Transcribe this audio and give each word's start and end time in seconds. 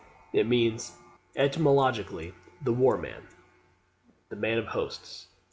It 0.33 0.47
means, 0.47 0.97
etymologically, 1.35 2.33
the 2.59 2.73
"War 2.73 2.97
man," 2.97 3.21
the 4.29 4.35
"man 4.35 4.57
of 4.57 4.65
hosts." 4.69 5.27